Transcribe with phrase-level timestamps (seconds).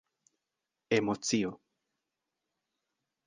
[0.95, 1.51] emocio